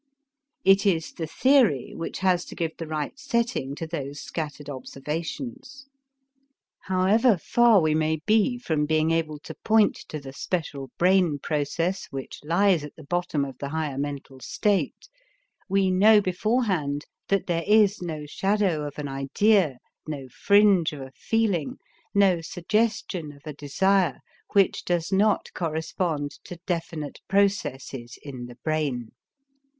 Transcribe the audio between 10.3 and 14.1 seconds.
special brain process which lies at the bottom of the higher